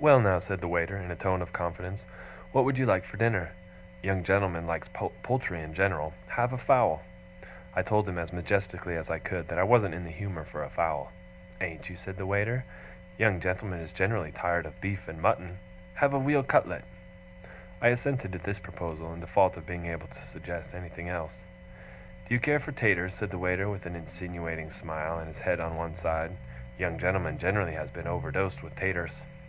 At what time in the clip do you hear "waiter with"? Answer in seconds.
23.38-23.86